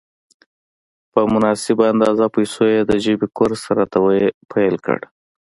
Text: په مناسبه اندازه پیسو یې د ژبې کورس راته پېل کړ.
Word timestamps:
په 1.13 1.19
مناسبه 1.33 1.83
اندازه 1.93 2.25
پیسو 2.35 2.63
یې 2.73 2.81
د 2.89 2.91
ژبې 3.05 3.27
کورس 3.37 3.61
راته 3.77 3.99
پېل 4.51 4.75
کړ. 4.85 4.99